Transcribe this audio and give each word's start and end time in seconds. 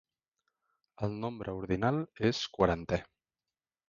El 1.07 1.11
nombre 1.25 1.53
ordinal 1.59 1.99
és 2.31 2.39
quarantè. 2.57 2.99